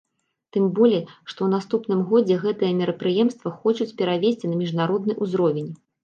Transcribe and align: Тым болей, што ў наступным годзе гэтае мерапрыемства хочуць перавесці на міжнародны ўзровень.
Тым 0.55 0.63
болей, 0.77 1.01
што 1.25 1.33
ў 1.43 1.49
наступным 1.55 1.99
годзе 2.11 2.37
гэтае 2.45 2.71
мерапрыемства 2.79 3.51
хочуць 3.65 3.95
перавесці 3.99 4.49
на 4.51 4.57
міжнародны 4.63 5.13
ўзровень. 5.27 5.69